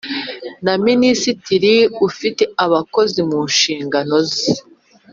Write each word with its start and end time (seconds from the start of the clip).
na 0.65 0.73
minisitiri 0.85 1.73
ufite 2.07 2.43
abakozi 2.65 3.19
mu 3.29 3.39
nshingano 3.51 4.15
ze. 4.31 4.47